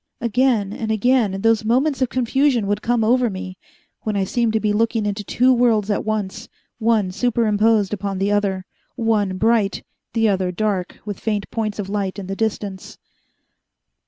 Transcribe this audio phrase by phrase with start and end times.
[0.19, 3.59] Again and again those moments of confusion would come over me,
[4.01, 8.31] when I seemed to be looking into two worlds at once, one superimposed upon the
[8.31, 9.83] other, one bright,
[10.13, 12.97] the other dark with faint points of light in the distance.